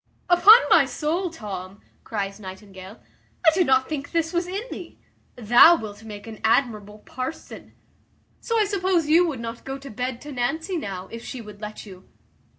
[0.31, 2.99] "Upon my soul, Tom," cries Nightingale,
[3.45, 4.97] "I did not think this was in thee.
[5.35, 7.75] Thou wilt make an admirable parson.
[8.39, 11.61] So I suppose you would not go to bed to Nancy now, if she would
[11.61, 12.09] let you?"